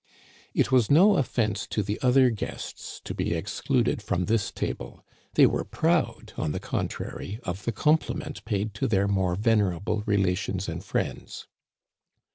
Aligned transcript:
It 0.55 0.71
was 0.71 0.89
no 0.89 1.17
offense 1.17 1.67
to 1.67 1.83
the 1.83 2.01
other 2.01 2.31
guests 2.31 2.99
to 3.03 3.13
be 3.13 3.35
excluded 3.35 4.01
from 4.01 4.25
this 4.25 4.51
table; 4.51 5.05
they 5.35 5.45
were 5.45 5.63
proud, 5.63 6.33
on 6.37 6.53
the 6.53 6.59
contrary, 6.59 7.39
of 7.43 7.65
the 7.65 7.71
compliment 7.71 8.43
paid 8.43 8.73
to 8.73 8.87
their 8.87 9.07
more 9.07 9.35
venerable 9.35 10.01
relations 10.07 10.67
and 10.67 10.83
friends. 10.83 11.45